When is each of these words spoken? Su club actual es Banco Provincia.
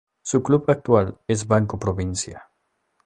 Su 0.23 0.41
club 0.41 0.65
actual 0.67 1.19
es 1.27 1.45
Banco 1.47 1.77
Provincia. 1.77 2.49